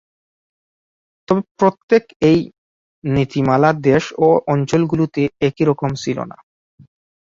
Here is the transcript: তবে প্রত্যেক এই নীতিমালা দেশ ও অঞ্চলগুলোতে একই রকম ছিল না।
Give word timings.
তবে 1.27 1.41
প্রত্যেক 1.59 2.03
এই 2.29 2.39
নীতিমালা 3.03 3.69
দেশ 3.81 4.03
ও 4.17 4.27
অঞ্চলগুলোতে 4.53 5.21
একই 5.47 5.63
রকম 5.69 5.91
ছিল 6.03 6.17
না। 6.31 6.37